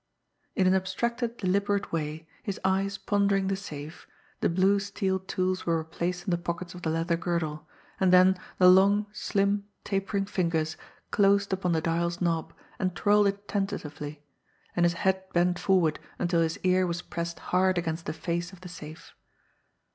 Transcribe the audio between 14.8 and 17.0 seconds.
his head bent forward until his ear